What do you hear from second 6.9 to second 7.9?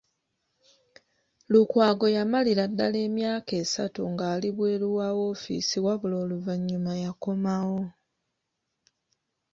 yakomawo.